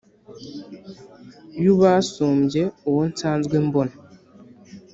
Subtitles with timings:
[1.63, 3.95] y’ubasumbye uwo nsanzwe mbona